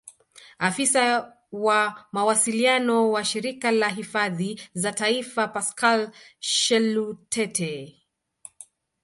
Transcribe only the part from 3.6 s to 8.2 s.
la Hifadhi za Taifa Pascal Shelutete